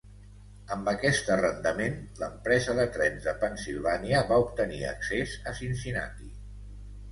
[0.75, 6.35] Amb aquest arrendament, l'empresa de trens de Pennsilvània va obtenir accés a Cincinnati.